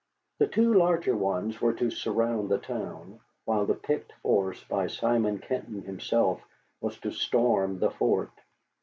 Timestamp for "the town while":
2.49-3.67